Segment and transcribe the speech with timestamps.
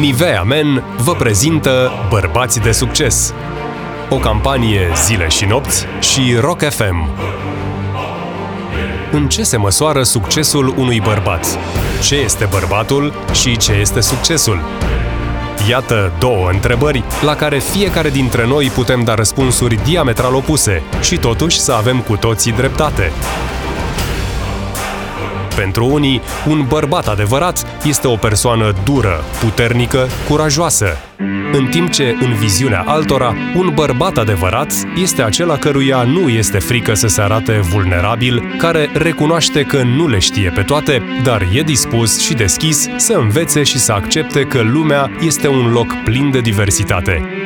[0.00, 3.34] Nivea Men vă prezintă Bărbați de succes.
[4.08, 7.08] O campanie zile și nopți și Rock FM.
[9.10, 11.58] În ce se măsoară succesul unui bărbat?
[12.02, 14.60] Ce este bărbatul și ce este succesul?
[15.68, 21.60] Iată două întrebări la care fiecare dintre noi putem da răspunsuri diametral opuse și totuși
[21.60, 23.12] să avem cu toții dreptate.
[25.56, 30.96] Pentru unii, un bărbat adevărat este o persoană dură, puternică, curajoasă,
[31.52, 36.94] în timp ce, în viziunea altora, un bărbat adevărat este acela căruia nu este frică
[36.94, 42.20] să se arate vulnerabil, care recunoaște că nu le știe pe toate, dar e dispus
[42.20, 47.41] și deschis să învețe și să accepte că lumea este un loc plin de diversitate.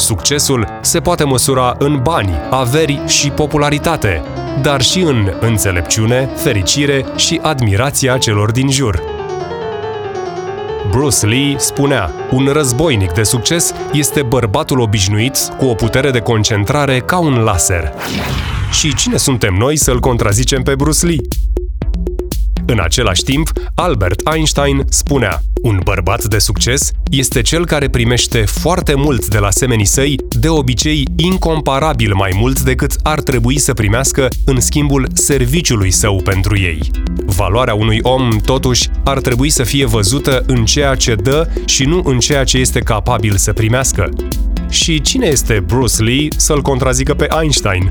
[0.00, 4.22] Succesul se poate măsura în bani, averi și popularitate,
[4.62, 9.02] dar și în înțelepciune, fericire și admirația celor din jur.
[10.90, 17.00] Bruce Lee spunea, un războinic de succes este bărbatul obișnuit cu o putere de concentrare
[17.00, 17.92] ca un laser.
[18.72, 21.18] Și cine suntem noi să-l contrazicem pe Bruce Lee?
[22.70, 28.94] În același timp, Albert Einstein spunea Un bărbat de succes este cel care primește foarte
[28.94, 34.28] mult de la semenii săi, de obicei incomparabil mai mult decât ar trebui să primească
[34.44, 36.90] în schimbul serviciului său pentru ei.
[37.26, 42.02] Valoarea unui om, totuși, ar trebui să fie văzută în ceea ce dă și nu
[42.04, 44.08] în ceea ce este capabil să primească.
[44.68, 47.90] Și cine este Bruce Lee să-l contrazică pe Einstein?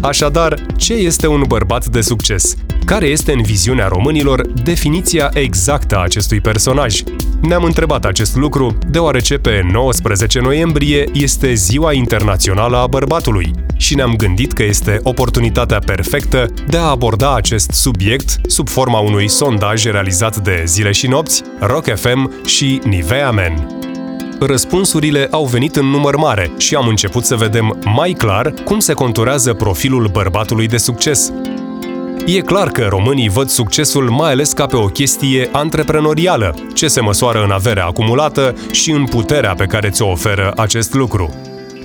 [0.00, 2.54] Așadar, ce este un bărbat de succes?
[2.84, 7.02] Care este în viziunea românilor definiția exactă a acestui personaj?
[7.40, 14.14] Ne-am întrebat acest lucru deoarece pe 19 noiembrie este Ziua Internațională a Bărbatului și ne-am
[14.16, 20.36] gândit că este oportunitatea perfectă de a aborda acest subiect sub forma unui sondaj realizat
[20.36, 23.78] de Zile și Nopți, Rock FM și Nivea Men
[24.40, 28.92] răspunsurile au venit în număr mare și am început să vedem mai clar cum se
[28.92, 31.32] conturează profilul bărbatului de succes.
[32.26, 37.00] E clar că românii văd succesul mai ales ca pe o chestie antreprenorială, ce se
[37.00, 41.34] măsoară în averea acumulată și în puterea pe care ți-o oferă acest lucru.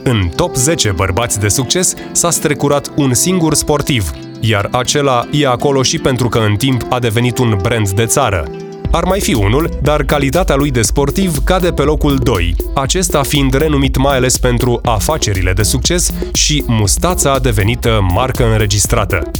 [0.03, 5.83] În top 10 bărbați de succes s-a strecurat un singur sportiv, iar acela e acolo
[5.83, 8.47] și pentru că în timp a devenit un brand de țară,
[8.93, 13.53] ar mai fi unul, dar calitatea lui de sportiv cade pe locul 2, acesta fiind
[13.53, 19.31] renumit mai ales pentru afacerile de succes și mustața devenită marcă înregistrată.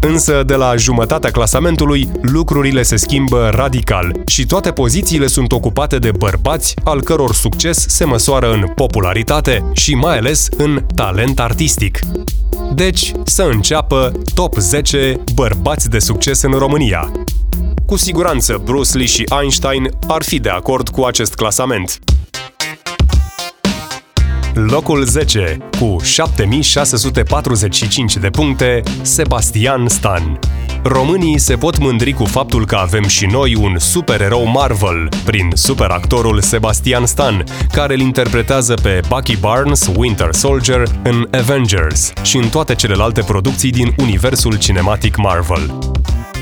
[0.00, 6.10] Însă, de la jumătatea clasamentului, lucrurile se schimbă radical și toate pozițiile sunt ocupate de
[6.18, 11.98] bărbați al căror succes se măsoară în popularitate și mai ales în talent artistic.
[12.74, 17.10] Deci, să înceapă Top 10 bărbați de succes în România.
[17.86, 21.98] Cu siguranță, Bruce Lee și Einstein ar fi de acord cu acest clasament.
[24.54, 30.38] Locul 10, cu 7645 de puncte, Sebastian Stan.
[30.82, 36.40] Românii se pot mândri cu faptul că avem și noi un supererou Marvel, prin superactorul
[36.40, 42.74] Sebastian Stan, care îl interpretează pe Bucky Barnes, Winter Soldier, în Avengers și în toate
[42.74, 45.74] celelalte producții din universul cinematic Marvel.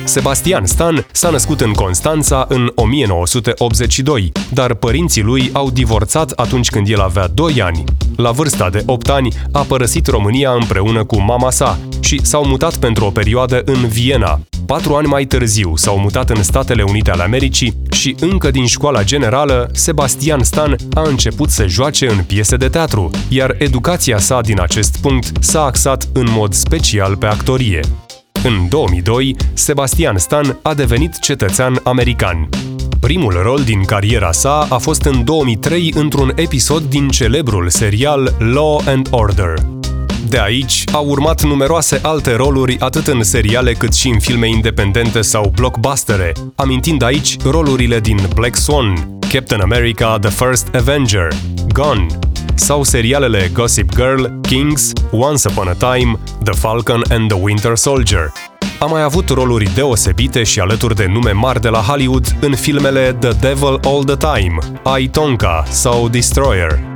[0.04, 6.88] Sebastian Stan s-a născut în Constanța în 1982, dar părinții lui au divorțat atunci când
[6.88, 7.84] el avea 2 ani.
[8.16, 12.76] La vârsta de 8 ani a părăsit România împreună cu mama sa și s-au mutat
[12.76, 14.40] pentru o perioadă în Viena.
[14.66, 19.02] Patru ani mai târziu s-au mutat în Statele Unite ale Americii și încă din școala
[19.02, 24.60] generală, Sebastian Stan a început să joace în piese de teatru, iar educația sa din
[24.60, 27.80] acest punct s-a axat în mod special pe actorie.
[28.46, 32.48] În 2002, Sebastian Stan a devenit cetățean american.
[33.00, 38.82] Primul rol din cariera sa a fost în 2003 într-un episod din celebrul serial Law
[38.86, 39.54] and Order.
[40.28, 45.20] De aici au urmat numeroase alte roluri atât în seriale cât și în filme independente
[45.20, 51.28] sau blockbustere, amintind aici rolurile din Black Swan, Captain America The First Avenger,
[51.68, 52.06] Gone,
[52.54, 58.32] sau serialele Gossip Girl, Kings, Once Upon a Time, The Falcon and the Winter Soldier.
[58.78, 63.16] A mai avut roluri deosebite și alături de nume mari de la Hollywood în filmele
[63.20, 64.58] The Devil All the Time,
[64.98, 66.93] I, Tonka sau Destroyer.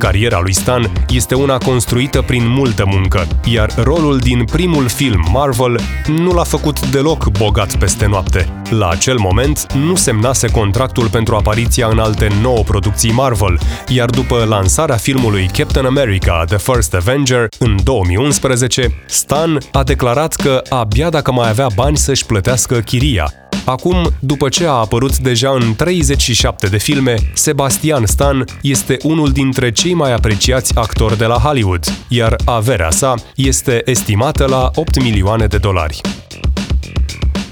[0.00, 5.80] Cariera lui Stan este una construită prin multă muncă, iar rolul din primul film Marvel
[6.06, 8.48] nu l-a făcut deloc bogat peste noapte.
[8.70, 13.58] La acel moment nu semnase contractul pentru apariția în alte nouă producții Marvel,
[13.88, 20.62] iar după lansarea filmului Captain America The First Avenger în 2011, Stan a declarat că
[20.68, 23.32] abia dacă mai avea bani să-și plătească chiria,
[23.64, 29.72] Acum, după ce a apărut deja în 37 de filme, Sebastian Stan este unul dintre
[29.72, 35.46] cei mai apreciați actori de la Hollywood, iar averea sa este estimată la 8 milioane
[35.46, 36.00] de dolari.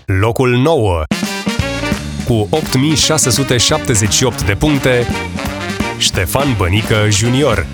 [0.04, 1.02] Locul 9
[2.24, 5.06] Cu 8678 de puncte,
[5.98, 7.66] Ștefan Bănică Junior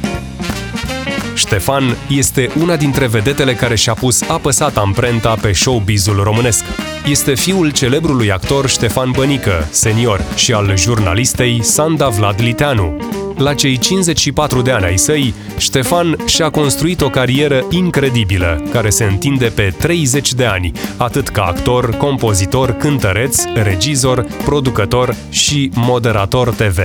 [1.35, 6.65] Ștefan este una dintre vedetele care și-a pus apăsat amprenta pe showbizul românesc.
[7.07, 12.97] Este fiul celebrului actor Ștefan Bănică, senior, și al jurnalistei Sanda Vlad Liteanu.
[13.37, 19.05] La cei 54 de ani ai săi, Ștefan și-a construit o carieră incredibilă, care se
[19.05, 26.79] întinde pe 30 de ani, atât ca actor, compozitor, cântăreț, regizor, producător și moderator TV.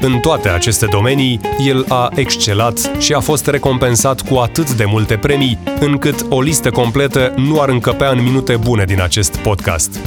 [0.00, 5.16] În toate aceste domenii, el a excelat și a fost recompensat cu atât de multe
[5.16, 10.00] premii, încât o listă completă nu ar încăpea în minute bune din acest podcast.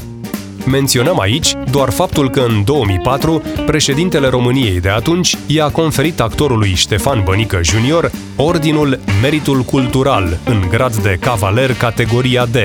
[0.65, 7.21] Menționăm aici doar faptul că în 2004, președintele României de atunci i-a conferit actorului Ștefan
[7.23, 12.55] Bănică Junior ordinul Meritul Cultural în grad de cavaler categoria D,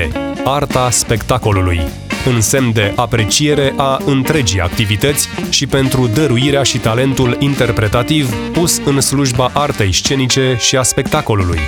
[0.44, 1.80] Arta Spectacolului,
[2.26, 9.00] în semn de apreciere a întregii activități și pentru dăruirea și talentul interpretativ pus în
[9.00, 11.58] slujba artei scenice și a spectacolului.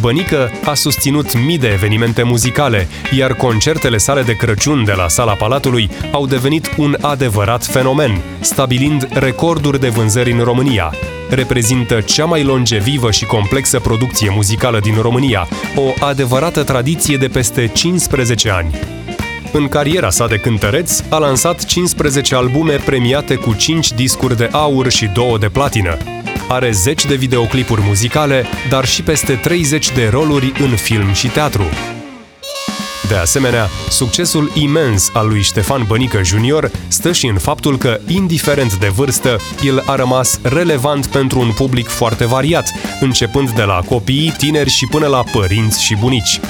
[0.00, 5.32] Bănică a susținut mii de evenimente muzicale, iar concertele sale de Crăciun de la Sala
[5.32, 10.92] Palatului au devenit un adevărat fenomen, stabilind recorduri de vânzări în România.
[11.30, 17.66] Reprezintă cea mai longevivă și complexă producție muzicală din România, o adevărată tradiție de peste
[17.66, 18.97] 15 ani.
[19.52, 24.90] În cariera sa de cântăreț, a lansat 15 albume premiate cu 5 discuri de aur
[24.90, 25.96] și 2 de platină.
[26.48, 31.64] Are 10 de videoclipuri muzicale, dar și peste 30 de roluri în film și teatru.
[33.08, 38.74] De asemenea, succesul imens al lui Ștefan Bănică Junior stă și în faptul că, indiferent
[38.74, 44.34] de vârstă, el a rămas relevant pentru un public foarte variat, începând de la copii,
[44.38, 46.40] tineri și până la părinți și bunici.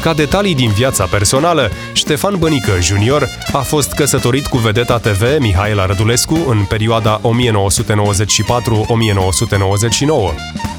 [0.00, 5.86] Ca detalii din viața personală, Ștefan Bănică Junior a fost căsătorit cu vedeta TV Mihaela
[5.86, 7.24] Rădulescu în perioada 1994-1999.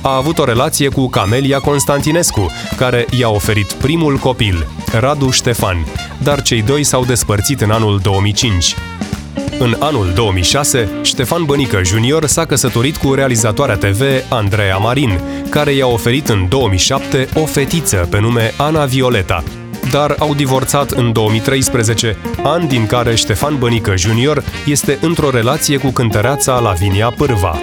[0.01, 5.85] A avut o relație cu Camelia Constantinescu, care i-a oferit primul copil, Radu Ștefan,
[6.17, 8.75] dar cei doi s-au despărțit în anul 2005.
[9.61, 15.19] În anul 2006, Ștefan Bănică Junior s-a căsătorit cu realizatoarea TV Andreea Marin,
[15.49, 19.43] care i-a oferit în 2007 o fetiță pe nume Ana Violeta,
[19.91, 25.89] dar au divorțat în 2013, an din care Ștefan Bănică Junior este într-o relație cu
[25.89, 27.59] cântăreața Lavinia Pârva.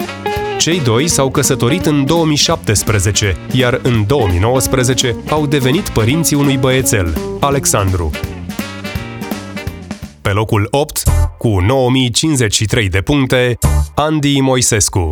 [0.57, 8.11] Cei doi s-au căsătorit în 2017, iar în 2019 au devenit părinții unui băiețel, Alexandru.
[10.27, 11.03] Pe locul 8,
[11.37, 13.57] cu 9053 de puncte,
[13.95, 15.09] Andy Moisescu.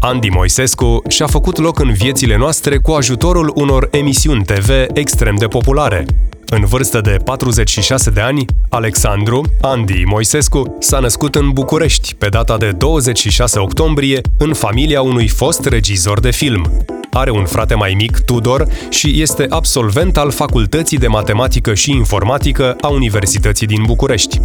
[0.00, 5.46] Andy Moisescu și-a făcut loc în viețile noastre cu ajutorul unor emisiuni TV extrem de
[5.46, 6.06] populare.
[6.50, 12.56] În vârstă de 46 de ani, Alexandru, Andy Moisescu, s-a născut în București pe data
[12.56, 16.84] de 26 octombrie în familia unui fost regizor de film.
[17.10, 22.76] Are un frate mai mic, Tudor, și este absolvent al Facultății de Matematică și Informatică
[22.80, 24.40] a Universității din București.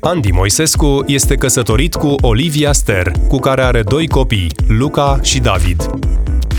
[0.00, 5.90] Andy Moisescu este căsătorit cu Olivia Ster, cu care are doi copii, Luca și David.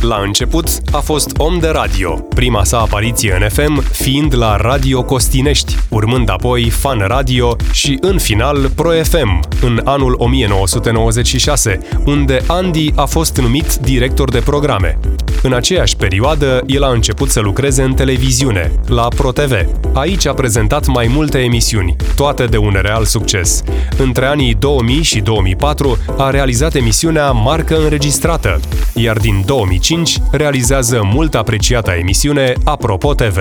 [0.01, 5.03] La început a fost om de radio, prima sa apariție în FM fiind la Radio
[5.03, 12.91] Costinești, urmând apoi Fan Radio și în final Pro FM în anul 1996, unde Andy
[12.95, 14.99] a fost numit director de programe.
[15.43, 19.53] În aceeași perioadă, el a început să lucreze în televiziune, la ProTV.
[19.93, 23.63] Aici a prezentat mai multe emisiuni, toate de un real succes.
[23.97, 28.59] Între anii 2000 și 2004 a realizat emisiunea Marcă Înregistrată,
[28.93, 29.86] iar din 2005
[30.31, 33.37] realizează mult apreciata emisiune Apropo TV.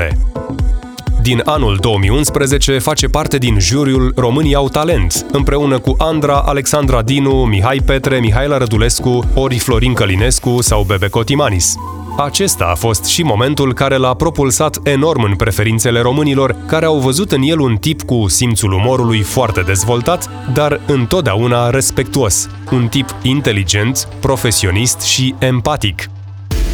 [1.22, 7.44] Din anul 2011 face parte din juriul România au talent, împreună cu Andra, Alexandra Dinu,
[7.44, 11.74] Mihai Petre, Mihaela Rădulescu, ori Florin Călinescu sau Bebe Cotimanis.
[12.18, 17.32] Acesta a fost și momentul care l-a propulsat enorm în preferințele românilor, care au văzut
[17.32, 24.08] în el un tip cu simțul umorului foarte dezvoltat, dar întotdeauna respectuos, un tip inteligent,
[24.20, 26.08] profesionist și empatic.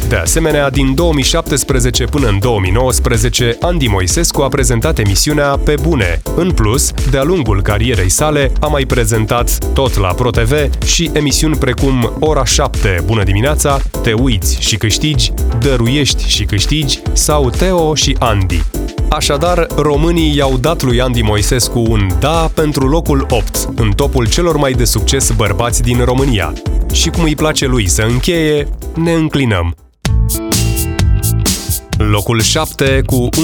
[0.09, 6.21] De asemenea, din 2017 până în 2019, Andy Moisescu a prezentat emisiunea Pe Bune.
[6.35, 12.13] În plus, de-a lungul carierei sale, a mai prezentat, tot la ProTV, și emisiuni precum
[12.19, 18.61] Ora 7, Bună dimineața, Te uiți și câștigi, Dăruiești și câștigi sau Teo și Andy.
[19.09, 24.57] Așadar, românii i-au dat lui Andy Moisescu un da pentru locul 8 în topul celor
[24.57, 26.53] mai de succes bărbați din România.
[26.91, 29.75] Și cum îi place lui să încheie, ne înclinăm.
[32.09, 33.35] Locul 7 cu 11.750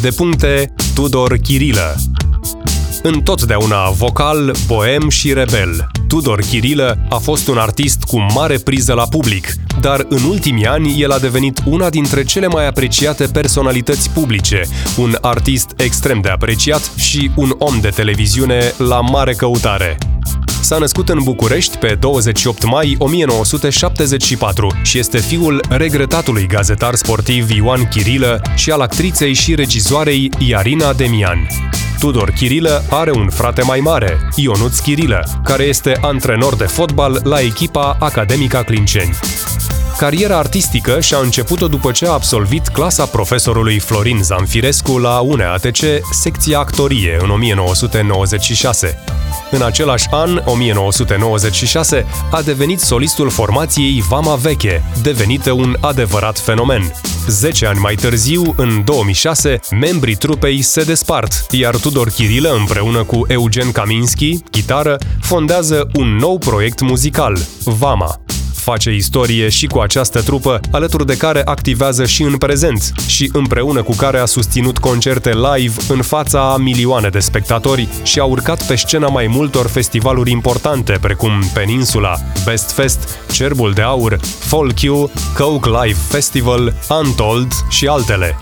[0.00, 1.94] de puncte, Tudor Chirilă.
[3.02, 9.06] Întotdeauna vocal, boem și rebel, Tudor Chirilă a fost un artist cu mare priză la
[9.06, 14.62] public, dar în ultimii ani el a devenit una dintre cele mai apreciate personalități publice,
[14.96, 19.98] un artist extrem de apreciat și un om de televiziune la mare căutare.
[20.68, 27.88] S-a născut în București pe 28 mai 1974 și este fiul regretatului gazetar sportiv Ioan
[27.88, 31.46] Chirilă și al actriței și regizoarei Iarina Demian.
[31.98, 37.40] Tudor Chirilă are un frate mai mare, Ionuț Chirilă, care este antrenor de fotbal la
[37.40, 39.18] echipa Academica Clinceni.
[39.98, 45.78] Cariera artistică și-a început-o după ce a absolvit clasa profesorului Florin Zanfirescu la UNEATC,
[46.12, 48.98] secția actorie, în 1996.
[49.50, 56.92] În același an, 1996, a devenit solistul formației Vama Veche, devenită un adevărat fenomen.
[57.28, 63.24] Zece ani mai târziu, în 2006, membrii trupei se despart, iar Tudor Chirilă, împreună cu
[63.28, 68.20] Eugen Kaminski, chitară, fondează un nou proiect muzical, Vama
[68.70, 73.82] face istorie și cu această trupă, alături de care activează și în prezent și împreună
[73.82, 78.66] cu care a susținut concerte live în fața a milioane de spectatori și a urcat
[78.66, 85.10] pe scena mai multor festivaluri importante precum Peninsula, Best Fest, Cerbul de Aur, Folk You,
[85.36, 88.36] Coke Live Festival, Untold și altele.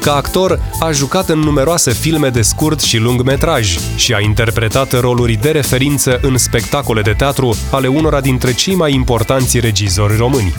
[0.00, 5.00] Ca actor, a jucat în numeroase filme de scurt și lung metraj și a interpretat
[5.00, 10.54] roluri de referință în spectacole de teatru ale unora dintre cei mai importanți regizori români.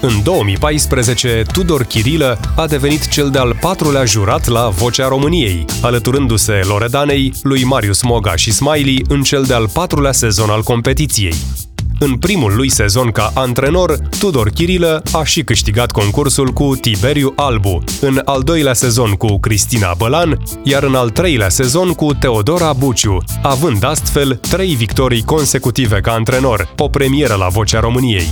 [0.00, 7.32] În 2014, Tudor Chirilă a devenit cel de-al patrulea jurat la Vocea României, alăturându-se Loredanei,
[7.42, 11.34] lui Marius Moga și Smiley în cel de-al patrulea sezon al competiției.
[12.02, 17.84] În primul lui sezon ca antrenor, Tudor Chirilă a și câștigat concursul cu Tiberiu Albu,
[18.00, 23.16] în al doilea sezon cu Cristina Bălan, iar în al treilea sezon cu Teodora Buciu,
[23.42, 28.28] având astfel trei victorii consecutive ca antrenor, o premieră la Vocea României.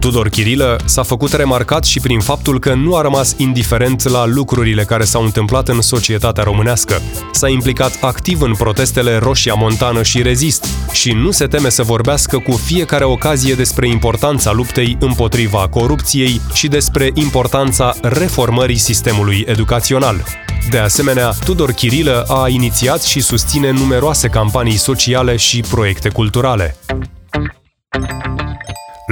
[0.00, 4.84] Tudor Chirilă s-a făcut remarcat și prin faptul că nu a rămas indiferent la lucrurile
[4.84, 7.02] care s-au întâmplat în societatea românească.
[7.32, 12.38] S-a implicat activ în protestele Roșia Montană și Rezist și nu se teme să vorbească
[12.38, 20.24] cu fiecare ocazie despre importanța luptei împotriva corupției și despre importanța reformării sistemului educațional.
[20.70, 26.76] De asemenea, Tudor Chirilă a inițiat și susține numeroase campanii sociale și proiecte culturale.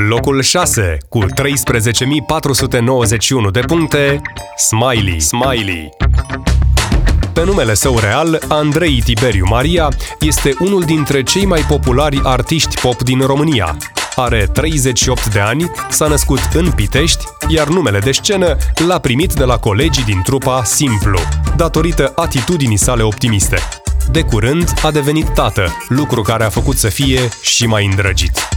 [0.06, 1.26] Locul 6, cu 13.491
[3.52, 4.20] de puncte,
[4.56, 5.20] Smiley.
[5.20, 5.88] Smiley.
[7.32, 9.88] Pe numele său real, Andrei Tiberiu Maria
[10.20, 13.76] este unul dintre cei mai populari artiști pop din România.
[14.16, 19.44] Are 38 de ani, s-a născut în Pitești, iar numele de scenă l-a primit de
[19.44, 21.18] la colegii din trupa Simplu,
[21.56, 23.58] datorită atitudinii sale optimiste.
[24.10, 28.48] De curând a devenit tată, lucru care a făcut să fie și mai îndrăgit.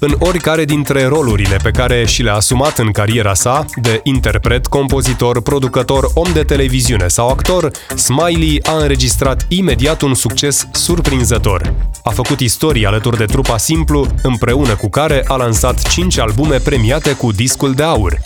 [0.00, 5.42] În oricare dintre rolurile pe care și le-a asumat în cariera sa, de interpret, compozitor,
[5.42, 11.74] producător, om de televiziune sau actor, Smiley a înregistrat imediat un succes surprinzător.
[12.04, 17.12] A făcut istorie alături de trupa Simplu, împreună cu care a lansat 5 albume premiate
[17.12, 18.18] cu discul de aur,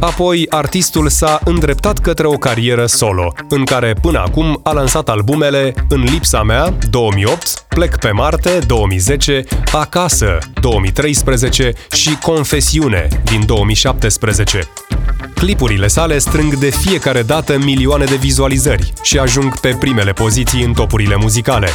[0.00, 5.74] Apoi, artistul s-a îndreptat către o carieră solo, în care până acum a lansat albumele
[5.88, 14.60] În lipsa mea, 2008, Plec pe Marte, 2010, Acasă, 2013 și Confesiune, din 2017.
[15.34, 20.72] Clipurile sale strâng de fiecare dată milioane de vizualizări și ajung pe primele poziții în
[20.72, 21.68] topurile muzicale.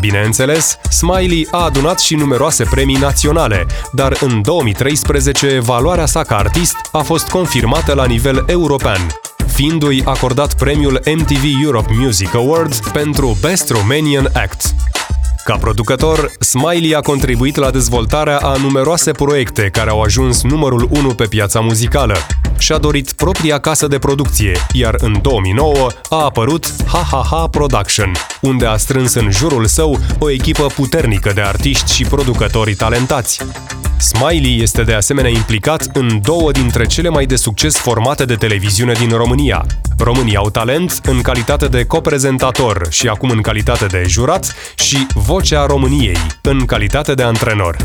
[0.00, 6.76] Bineînțeles, Smiley a adunat și numeroase premii naționale, dar în 2013 valoarea sa ca artist
[6.92, 9.06] a fost confirmată la nivel european,
[9.46, 14.74] fiindu-i acordat premiul MTV Europe Music Award pentru Best Romanian Act.
[15.46, 21.14] Ca producător, Smiley a contribuit la dezvoltarea a numeroase proiecte care au ajuns numărul 1
[21.14, 22.16] pe piața muzicală.
[22.58, 28.76] Și-a dorit propria casă de producție, iar în 2009 a apărut HaHaHa Production, unde a
[28.76, 33.40] strâns în jurul său o echipă puternică de artiști și producători talentați.
[33.98, 38.92] Smiley este de asemenea implicat în două dintre cele mai de succes formate de televiziune
[38.92, 39.66] din România.
[39.98, 45.66] România au talent în calitate de coprezentator și acum în calitate de jurat și Vocea
[45.66, 47.76] României în calitate de antrenor.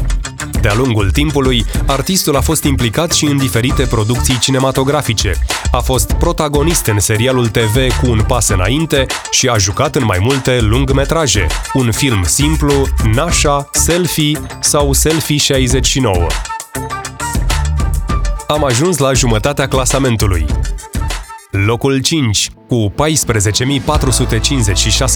[0.61, 5.33] De-a lungul timpului, artistul a fost implicat și în diferite producții cinematografice.
[5.71, 10.17] A fost protagonist în serialul TV cu un pas înainte și a jucat în mai
[10.21, 16.27] multe lungmetraje, un film simplu, Nașa, Selfie sau Selfie 69.
[18.47, 20.45] Am ajuns la jumătatea clasamentului.
[21.51, 22.93] Locul 5, cu 14.456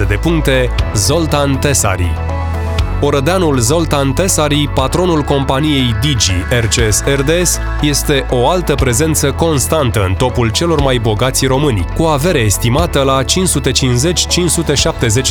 [0.08, 2.14] de puncte, Zoltan Tesari.
[3.02, 10.52] Orădeanul Zoltan Tesari, patronul companiei Digi RCS RDS, este o altă prezență constantă în topul
[10.52, 13.26] celor mai bogați români, cu avere estimată la 550-570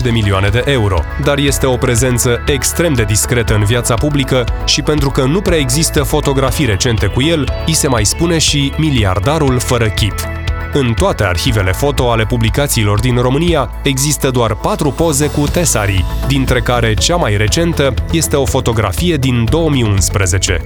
[0.02, 1.00] de milioane de euro.
[1.25, 5.59] Dar este o prezență extrem de discretă în viața publică și pentru că nu prea
[5.59, 10.44] există fotografii recente cu el, îi se mai spune și miliardarul fără chip.
[10.76, 16.61] În toate arhivele foto ale publicațiilor din România există doar patru poze cu Tesari, dintre
[16.61, 20.61] care cea mai recentă este o fotografie din 2011.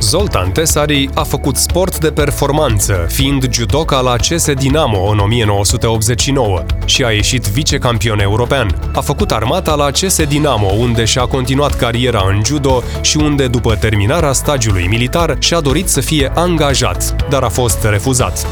[0.00, 7.04] Zoltan Tesari a făcut sport de performanță, fiind judoca la CS Dinamo în 1989 și
[7.04, 8.90] a ieșit vicecampion european.
[8.94, 13.74] A făcut armata la CS Dinamo, unde și-a continuat cariera în judo și unde, după
[13.74, 18.46] terminarea stagiului militar, și-a dorit să fie angajat, dar a fost refuzat.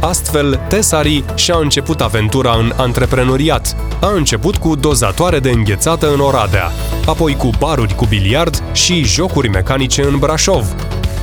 [0.00, 3.76] Astfel, Tesari și-a început aventura în antreprenoriat.
[4.00, 6.70] A început cu dozatoare de înghețată în Oradea,
[7.06, 10.74] apoi cu baruri cu biliard și jocuri mecanice în Brașov.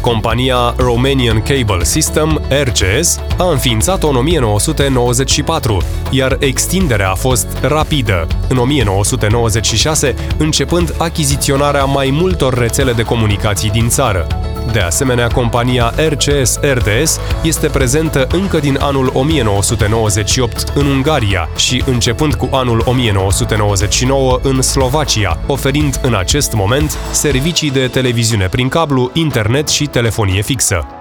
[0.02, 8.58] Compania Romanian Cable System, RCS, a înființat-o în 1994, iar extinderea a fost rapidă, în
[8.58, 14.28] 1996, începând achiziționarea mai multor rețele de comunicații din țară.
[14.72, 22.34] De asemenea, compania RCS RDS este prezentă încă din anul 1998 în Ungaria și începând
[22.34, 29.68] cu anul 1999 în Slovacia, oferind în acest moment servicii de televiziune prin cablu, internet
[29.68, 30.97] și telefonie fixă.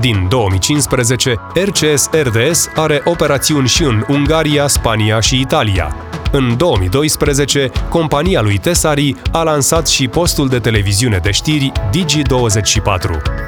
[0.00, 5.96] Din 2015, RCS RDS are operațiuni și în Ungaria, Spania și Italia.
[6.32, 13.42] În 2012, compania lui Tesari a lansat și postul de televiziune de știri Digi24.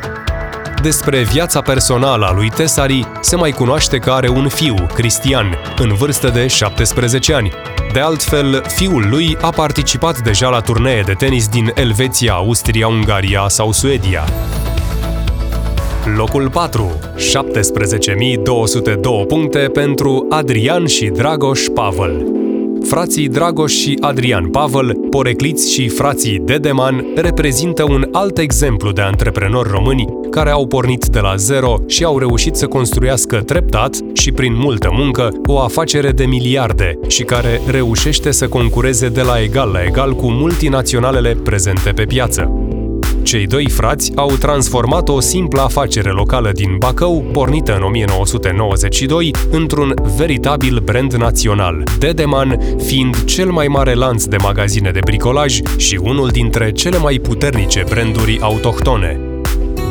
[0.82, 5.94] Despre viața personală a lui Tesari se mai cunoaște că are un fiu, Cristian, în
[5.94, 7.52] vârstă de 17 ani.
[7.92, 13.44] De altfel, fiul lui a participat deja la turnee de tenis din Elveția, Austria, Ungaria
[13.48, 14.24] sau Suedia.
[16.12, 22.26] Locul 4, 17.202 puncte pentru Adrian și Dragoș Pavel.
[22.82, 29.70] Frații Dragoș și Adrian Pavel, porecliți și frații Dedeman, reprezintă un alt exemplu de antreprenori
[29.70, 34.56] români care au pornit de la zero și au reușit să construiască treptat și prin
[34.56, 39.82] multă muncă o afacere de miliarde și care reușește să concureze de la egal la
[39.82, 42.63] egal cu multinaționalele prezente pe piață.
[43.24, 49.94] Cei doi frați au transformat o simplă afacere locală din Bacău, pornită în 1992, într-un
[50.16, 56.28] veritabil brand național, Dedeman fiind cel mai mare lanț de magazine de bricolaj și unul
[56.28, 59.20] dintre cele mai puternice branduri autohtone.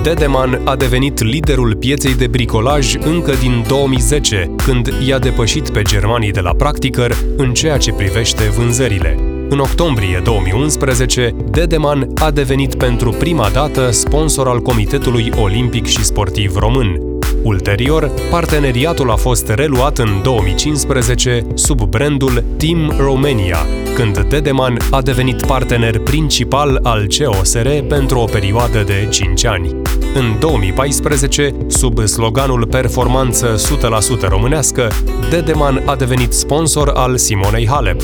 [0.04, 6.32] Dedeman a devenit liderul pieței de bricolaj încă din 2010, când i-a depășit pe germanii
[6.32, 9.33] de la Practicăr în ceea ce privește vânzările.
[9.50, 16.56] În octombrie 2011, Dedeman a devenit pentru prima dată sponsor al Comitetului Olimpic și Sportiv
[16.56, 17.00] Român.
[17.44, 23.58] Ulterior, parteneriatul a fost reluat în 2015 sub brandul Team Romania,
[23.96, 29.83] când Dedeman a devenit partener principal al COSR pentru o perioadă de 5 ani.
[30.16, 34.92] În 2014, sub sloganul Performanță 100% românească,
[35.30, 38.02] Dedeman a devenit sponsor al Simonei Halep.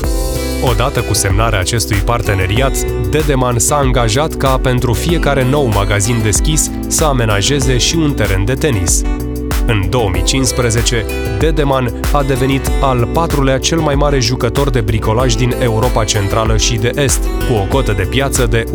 [0.70, 7.04] Odată cu semnarea acestui parteneriat, Dedeman s-a angajat ca pentru fiecare nou magazin deschis să
[7.04, 9.02] amenajeze și un teren de tenis.
[9.70, 11.04] În 2015,
[11.38, 16.76] Dedeman a devenit al patrulea cel mai mare jucător de bricolaj din Europa Centrală și
[16.76, 18.72] de Est, cu o cotă de piață de 1,9%.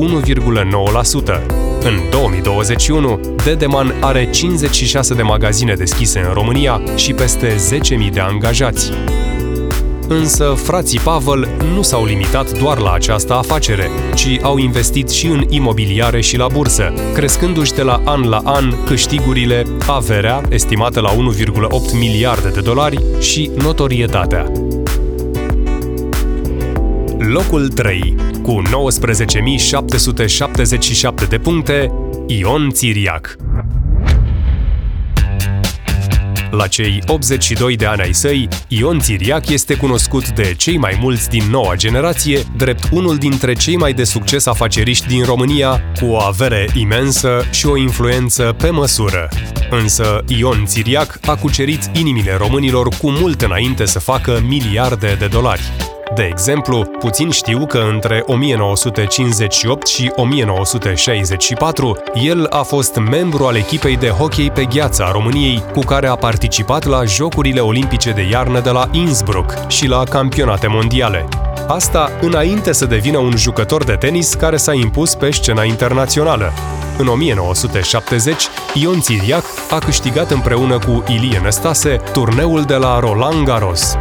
[1.81, 7.55] În 2021, Dedeman are 56 de magazine deschise în România și peste
[8.05, 8.91] 10.000 de angajați.
[10.07, 15.45] Însă frații Pavel nu s-au limitat doar la această afacere, ci au investit și în
[15.49, 21.15] imobiliare și la bursă, crescându-și de la an la an câștigurile, averea, estimată la 1,8
[21.99, 24.51] miliarde de dolari, și notorietatea.
[27.17, 31.91] Locul 3, cu 19.777 de puncte,
[32.27, 33.35] Ion Țiriac.
[36.57, 41.29] La cei 82 de ani ai săi, Ion Țiriac este cunoscut de cei mai mulți
[41.29, 46.17] din noua generație, drept unul dintre cei mai de succes afaceriști din România, cu o
[46.17, 49.29] avere imensă și o influență pe măsură.
[49.69, 55.84] Însă Ion Țiriac a cucerit inimile românilor cu mult înainte să facă miliarde de dolari.
[56.15, 63.97] De exemplu, puțin știu că între 1958 și 1964 el a fost membru al echipei
[63.97, 68.59] de hockey pe gheață a României, cu care a participat la Jocurile Olimpice de iarnă
[68.59, 71.25] de la Innsbruck și la campionate mondiale.
[71.67, 76.53] Asta înainte să devină un jucător de tenis care s-a impus pe scena internațională.
[76.97, 83.97] În 1970, Ion Țiriac a câștigat împreună cu Ilie Năstase turneul de la Roland Garros.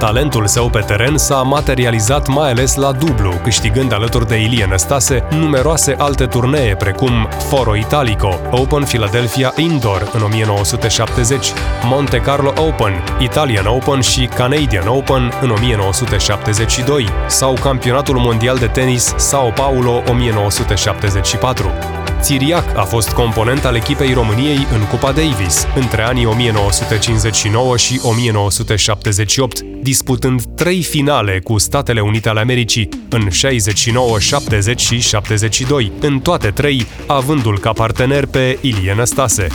[0.00, 5.24] Talentul său pe teren s-a materializat mai ales la dublu, câștigând alături de Ilie Năstase
[5.30, 11.52] numeroase alte turnee, precum Foro Italico, Open Philadelphia Indoor în 1970,
[11.84, 19.14] Monte Carlo Open, Italian Open și Canadian Open în 1972 sau Campionatul Mondial de Tenis
[19.16, 21.99] Sao Paulo 1974.
[22.20, 29.60] Țiriac a fost component al echipei României în Cupa Davis între anii 1959 și 1978,
[29.60, 36.48] disputând trei finale cu Statele Unite ale Americii în 69, 70 și 72, în toate
[36.48, 39.46] trei avându-l ca partener pe Ilie Năstase.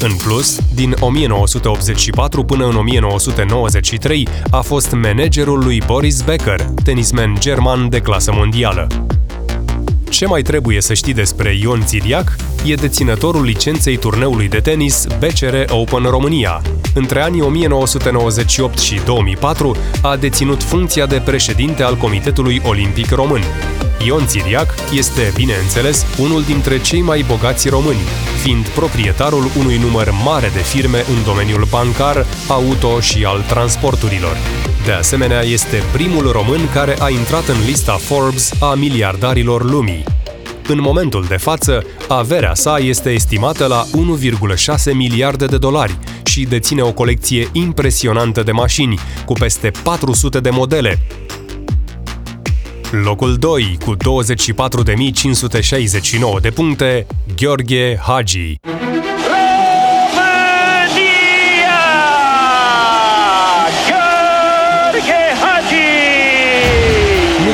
[0.00, 7.88] În plus, din 1984 până în 1993 a fost managerul lui Boris Becker, tenismen german
[7.88, 8.86] de clasă mondială.
[10.12, 12.36] Ce mai trebuie să știi despre Ion Țiriac?
[12.66, 16.62] E deținătorul licenței turneului de tenis BCR Open România.
[16.94, 23.42] Între anii 1998 și 2004 a deținut funcția de președinte al Comitetului Olimpic Român.
[24.06, 28.00] Ion Țiriac este, bineînțeles, unul dintre cei mai bogați români,
[28.42, 34.36] fiind proprietarul unui număr mare de firme în domeniul bancar, auto și al transporturilor.
[34.84, 40.04] De asemenea, este primul român care a intrat în lista Forbes a miliardarilor lumii.
[40.68, 46.82] În momentul de față, averea sa este estimată la 1,6 miliarde de dolari și deține
[46.82, 50.98] o colecție impresionantă de mașini, cu peste 400 de modele,
[52.92, 54.00] Locul 2, cu 24.569
[56.40, 58.56] de puncte, Gheorghe Hagi.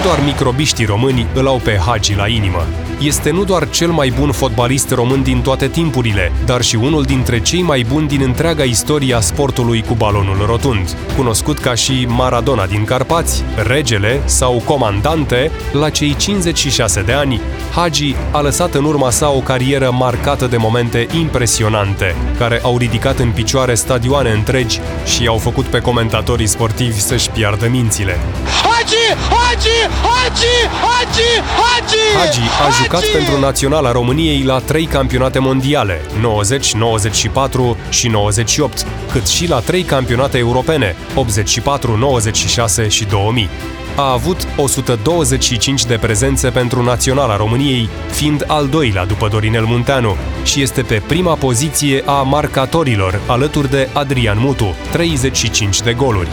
[0.02, 2.66] doar microbiștii români îl au pe Hagi la inimă.
[3.00, 7.40] Este nu doar cel mai bun fotbalist român din toate timpurile, dar și unul dintre
[7.40, 10.96] cei mai buni din întreaga istorie a sportului cu balonul rotund.
[11.16, 17.40] Cunoscut ca și Maradona din Carpați, regele sau comandante, la cei 56 de ani,
[17.74, 23.18] Hagi a lăsat în urma sa o carieră marcată de momente impresionante, care au ridicat
[23.18, 28.18] în picioare stadioane întregi și i-au făcut pe comentatorii sportivi să-și piardă mințile.
[28.62, 29.37] Hagi!
[29.58, 29.78] Hagi!
[30.02, 30.56] Hagi!
[30.84, 31.30] Hagi!
[31.60, 32.16] Hagi!
[32.16, 33.12] Hagi a jucat Hagi!
[33.12, 39.82] pentru Naționala României la trei campionate mondiale, 90, 94 și 98, cât și la trei
[39.82, 43.48] campionate europene, 84, 96 și 2000
[43.96, 50.62] a avut 125 de prezențe pentru Naționala României, fiind al doilea după Dorinel Munteanu și
[50.62, 56.30] este pe prima poziție a marcatorilor, alături de Adrian Mutu, 35 de goluri.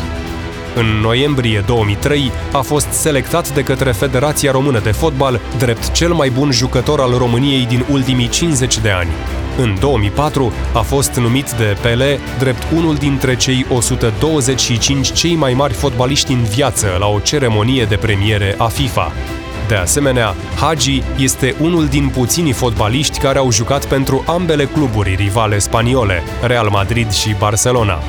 [0.76, 6.30] În noiembrie 2003 a fost selectat de către Federația Română de Fotbal drept cel mai
[6.30, 9.10] bun jucător al României din ultimii 50 de ani.
[9.58, 15.74] În 2004 a fost numit de Pele drept unul dintre cei 125 cei mai mari
[15.74, 19.12] fotbaliști în viață la o ceremonie de premiere a FIFA.
[19.68, 25.60] De asemenea, Hagi este unul din puținii fotbaliști care au jucat pentru ambele cluburi rivale
[25.60, 28.00] spaniole, Real Madrid și Barcelona.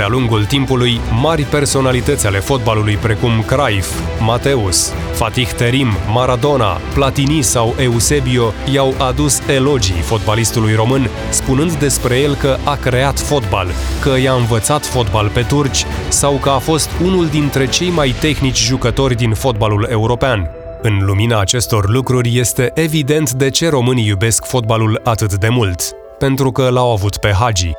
[0.00, 7.74] De-a lungul timpului, mari personalități ale fotbalului precum Cruyff, Mateus, Fatih Terim, Maradona, Platini sau
[7.78, 13.66] Eusebio i-au adus elogii fotbalistului român, spunând despre el că a creat fotbal,
[14.02, 18.58] că i-a învățat fotbal pe turci sau că a fost unul dintre cei mai tehnici
[18.58, 20.50] jucători din fotbalul european.
[20.82, 26.52] În lumina acestor lucruri este evident de ce românii iubesc fotbalul atât de mult, pentru
[26.52, 27.70] că l-au avut pe Hagi.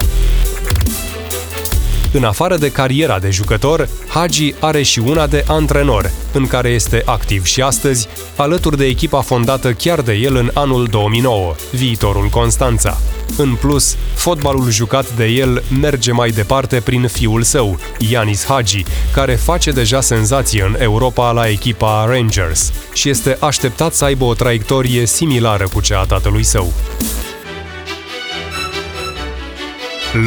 [2.13, 7.02] În afară de cariera de jucător, Hagi are și una de antrenor, în care este
[7.06, 12.97] activ și astăzi, alături de echipa fondată chiar de el în anul 2009, viitorul Constanța.
[13.38, 19.36] În plus, fotbalul jucat de el merge mai departe prin fiul său, Yanis Hagi, care
[19.36, 25.06] face deja senzație în Europa la echipa Rangers și este așteptat să aibă o traiectorie
[25.06, 26.74] similară cu cea a tatălui său.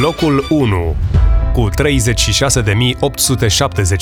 [0.01, 0.95] Locul 1
[1.55, 1.73] Cu 36.870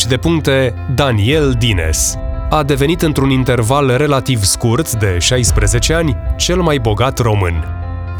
[0.08, 2.18] de puncte, Daniel Dines
[2.50, 7.66] a devenit într-un interval relativ scurt de 16 ani cel mai bogat român.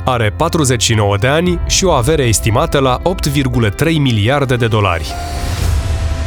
[0.06, 3.04] Are 49 de ani și o avere estimată la 8,3
[3.98, 5.12] miliarde de dolari.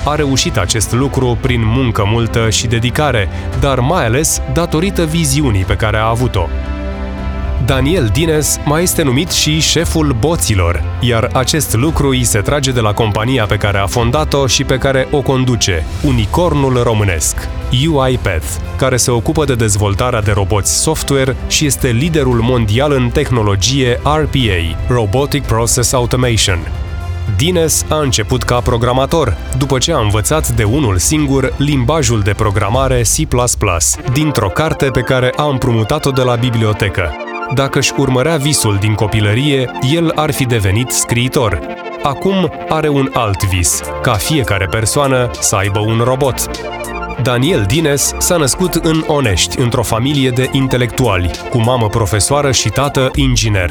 [0.05, 3.29] A reușit acest lucru prin muncă multă și dedicare,
[3.61, 6.49] dar mai ales datorită viziunii pe care a avut-o.
[7.65, 12.81] Daniel Dines mai este numit și șeful boților, iar acest lucru îi se trage de
[12.81, 17.49] la compania pe care a fondat-o și pe care o conduce, Unicornul Românesc,
[17.89, 24.01] UiPath, care se ocupă de dezvoltarea de roboți software și este liderul mondial în tehnologie
[24.03, 26.59] RPA, Robotic Process Automation,
[27.37, 33.03] Dines a început ca programator, după ce a învățat de unul singur limbajul de programare
[33.03, 33.27] C++,
[34.13, 37.26] dintr-o carte pe care a împrumutat-o de la bibliotecă.
[37.55, 41.61] Dacă își urmărea visul din copilărie, el ar fi devenit scriitor.
[42.03, 46.51] Acum are un alt vis, ca fiecare persoană să aibă un robot.
[47.23, 53.11] Daniel Dines s-a născut în Onești, într-o familie de intelectuali, cu mamă profesoară și tată
[53.15, 53.71] inginer.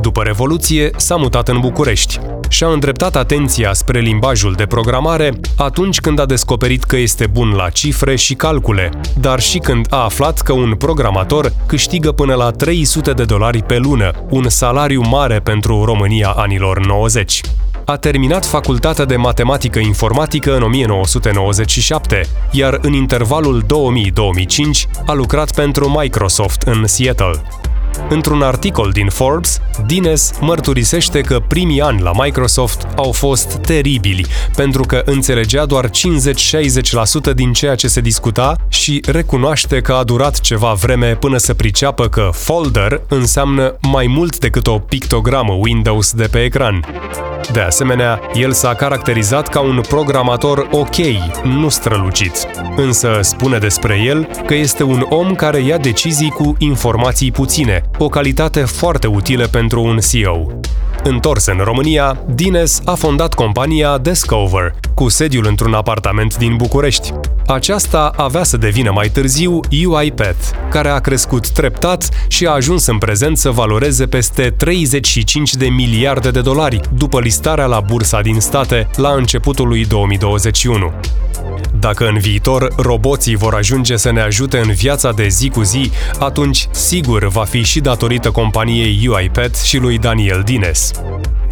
[0.00, 6.18] După Revoluție, s-a mutat în București și-a îndreptat atenția spre limbajul de programare atunci când
[6.18, 10.52] a descoperit că este bun la cifre și calcule, dar și când a aflat că
[10.52, 16.28] un programator câștigă până la 300 de dolari pe lună, un salariu mare pentru România
[16.28, 17.40] anilor 90
[17.88, 23.68] a terminat facultatea de matematică informatică în 1997, iar în intervalul 2000-2005
[25.06, 27.42] a lucrat pentru Microsoft în Seattle.
[28.08, 34.82] Într-un articol din Forbes, Dines mărturisește că primii ani la Microsoft au fost teribili, pentru
[34.82, 40.72] că înțelegea doar 50-60% din ceea ce se discuta și recunoaște că a durat ceva
[40.72, 46.44] vreme până să priceapă că folder înseamnă mai mult decât o pictogramă Windows de pe
[46.44, 46.84] ecran.
[47.52, 50.96] De asemenea, el s-a caracterizat ca un programator ok,
[51.44, 52.46] nu strălucit.
[52.76, 58.08] Însă spune despre el că este un om care ia decizii cu informații puține, o
[58.08, 60.46] calitate foarte utilă pentru un CEO.
[61.02, 67.12] Întors în România, Dines a fondat compania Discover, cu sediul într-un apartament din București.
[67.46, 72.98] Aceasta avea să devină mai târziu UiPath, care a crescut treptat și a ajuns în
[72.98, 78.88] prezent să valoreze peste 35 de miliarde de dolari după listarea la bursa din state
[78.96, 80.92] la începutul lui 2021.
[81.80, 85.90] Dacă în viitor roboții vor ajunge să ne ajute în viața de zi cu zi,
[86.18, 90.90] atunci sigur va fi și datorită companiei UiPath și lui Daniel Dines.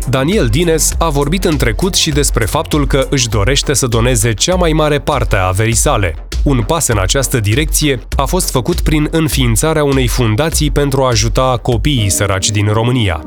[0.08, 4.54] Daniel Dines a vorbit în trecut și despre faptul că își dorește să doneze cea
[4.54, 6.14] mai mare parte a averii sale.
[6.42, 11.58] Un pas în această direcție a fost făcut prin înființarea unei fundații pentru a ajuta
[11.62, 13.20] copiii săraci din România.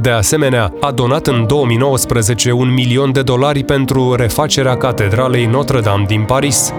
[0.00, 6.22] De asemenea, a donat în 2019 un milion de dolari pentru refacerea catedralei Notre-Dame din
[6.22, 6.72] Paris,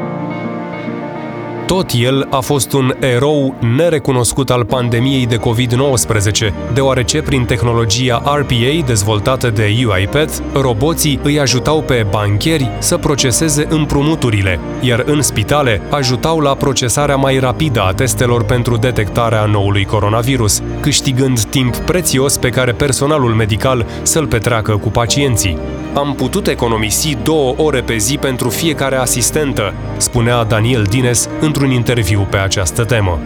[1.68, 8.86] tot el a fost un erou nerecunoscut al pandemiei de COVID-19, deoarece prin tehnologia RPA
[8.86, 16.40] dezvoltată de UiPath, roboții îi ajutau pe bancheri să proceseze împrumuturile, iar în spitale ajutau
[16.40, 22.72] la procesarea mai rapidă a testelor pentru detectarea noului coronavirus, câștigând timp prețios pe care
[22.72, 25.58] personalul medical să-l petreacă cu pacienții.
[25.94, 32.28] Am putut economisi două ore pe zi pentru fiecare asistentă, spunea Daniel Dines într-un interviu
[32.30, 33.20] pe această temă.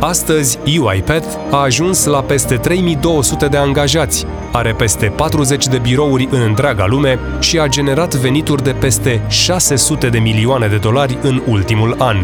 [0.00, 6.40] Astăzi, UiPath a ajuns la peste 3200 de angajați, are peste 40 de birouri în
[6.40, 11.94] întreaga lume și a generat venituri de peste 600 de milioane de dolari în ultimul
[11.98, 12.16] an.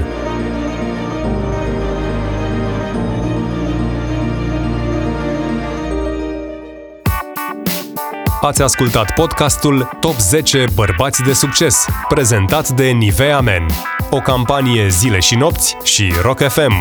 [8.40, 13.66] Ați ascultat podcastul Top 10 Bărbați de Succes, prezentat de Nivea Men,
[14.14, 16.72] o campanie zile și nopți și Rock FM.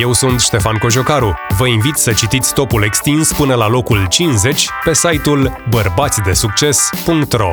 [0.00, 1.34] Eu sunt Ștefan Cojocaru.
[1.58, 7.50] Vă invit să citiți topul extins până la locul 50 pe site-ul bărbațidesucces.ro.